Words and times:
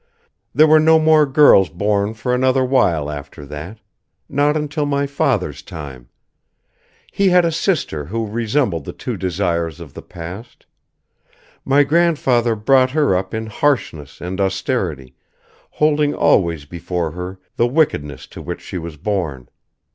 There 0.55 0.65
were 0.65 0.79
no 0.79 0.97
more 0.97 1.27
girls 1.27 1.69
born 1.69 2.15
for 2.15 2.33
another 2.33 2.65
while 2.65 3.07
after 3.11 3.45
that. 3.45 3.77
Not 4.27 4.57
until 4.57 4.87
my 4.87 5.05
father's 5.05 5.61
time. 5.61 6.09
He 7.13 7.29
had 7.29 7.45
a 7.45 7.51
sister 7.51 8.05
who 8.05 8.25
resembled 8.25 8.85
the 8.85 8.93
two 8.93 9.15
Desires 9.15 9.79
of 9.79 9.93
the 9.93 10.01
past. 10.01 10.65
My 11.63 11.83
grandfather 11.83 12.55
brought 12.55 12.89
her 12.89 13.15
up 13.15 13.31
in 13.35 13.45
harshness 13.45 14.19
and 14.19 14.41
austerity, 14.41 15.13
holding 15.69 16.15
always 16.15 16.65
before 16.65 17.11
her 17.11 17.37
the 17.55 17.67
wickedness 17.67 18.25
to 18.33 18.41
which 18.41 18.61
she 18.61 18.79
was 18.79 18.97
born. 18.97 19.49